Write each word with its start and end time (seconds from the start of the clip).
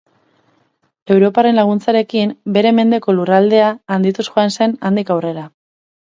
Europarren 1.15 1.59
laguntzarekin, 1.61 2.31
bere 2.57 2.73
mendeko 2.79 3.15
lurraldea 3.19 3.69
handituz 3.99 4.27
joan 4.33 4.57
zen 4.59 4.77
handik 4.91 5.15
aurrera. 5.19 5.47